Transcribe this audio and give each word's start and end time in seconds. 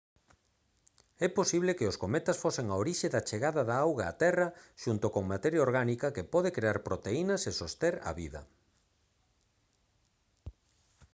é 1.27 1.27
posible 1.39 1.71
que 1.77 1.89
os 1.91 1.99
cometas 2.03 2.41
fosen 2.43 2.65
a 2.69 2.75
orixe 2.83 3.07
da 3.15 3.25
chegada 3.29 3.61
da 3.69 3.75
auga 3.85 4.05
á 4.11 4.13
terra 4.23 4.47
xunto 4.83 5.05
con 5.15 5.23
materia 5.33 5.65
orgánica 5.67 6.13
que 6.15 6.29
pode 6.33 6.49
crear 6.57 6.77
proteínas 6.87 7.41
e 7.49 7.51
soster 7.59 7.95
a 8.09 8.11
vida 8.19 8.41